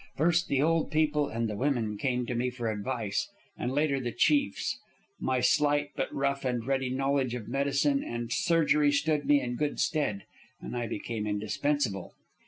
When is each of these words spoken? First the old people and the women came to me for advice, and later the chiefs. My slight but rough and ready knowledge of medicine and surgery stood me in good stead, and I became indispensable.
First 0.17 0.47
the 0.47 0.63
old 0.63 0.89
people 0.89 1.27
and 1.27 1.47
the 1.47 1.55
women 1.55 1.95
came 1.95 2.25
to 2.25 2.33
me 2.33 2.49
for 2.49 2.71
advice, 2.71 3.29
and 3.55 3.71
later 3.71 3.99
the 3.99 4.11
chiefs. 4.11 4.79
My 5.19 5.41
slight 5.41 5.91
but 5.95 6.11
rough 6.11 6.43
and 6.43 6.65
ready 6.65 6.89
knowledge 6.89 7.35
of 7.35 7.47
medicine 7.47 8.03
and 8.03 8.33
surgery 8.33 8.91
stood 8.91 9.25
me 9.27 9.39
in 9.41 9.57
good 9.57 9.79
stead, 9.79 10.23
and 10.59 10.75
I 10.75 10.87
became 10.87 11.27
indispensable. 11.27 12.15